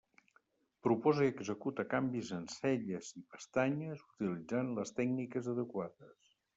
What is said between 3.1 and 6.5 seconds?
i pestanyes utilitzant les tècniques adequades.